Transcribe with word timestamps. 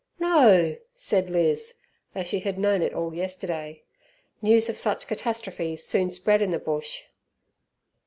"No!" 0.19 0.77
said 0.95 1.29
Liz, 1.29 1.75
though 2.15 2.23
she 2.23 2.39
had 2.39 2.57
known 2.57 2.81
it 2.81 2.91
all 2.91 3.13
yesterday. 3.13 3.83
News 4.41 4.67
of 4.67 4.79
such 4.79 5.05
catastrophes 5.05 5.83
soon 5.85 6.09
spread 6.09 6.41
in 6.41 6.49
the 6.49 6.57
bush. 6.57 7.03